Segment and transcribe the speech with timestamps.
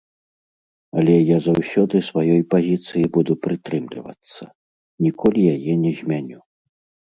[1.01, 4.43] Але я заўсёды сваёй пазіцыі буду прытрымлівацца,
[5.07, 6.39] ніколі яе не змяню.